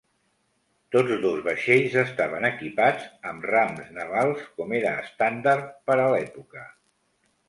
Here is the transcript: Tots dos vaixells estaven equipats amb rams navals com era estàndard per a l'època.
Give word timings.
Tots 0.93 1.11
dos 1.25 1.41
vaixells 1.47 1.97
estaven 2.03 2.47
equipats 2.49 3.05
amb 3.31 3.45
rams 3.49 3.91
navals 3.97 4.47
com 4.55 4.73
era 4.79 4.95
estàndard 5.03 5.69
per 5.91 5.99
a 5.99 6.09
l'època. 6.15 6.65